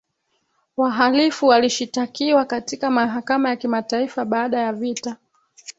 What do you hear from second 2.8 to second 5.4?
mahakama ya kimataifa baada ya vita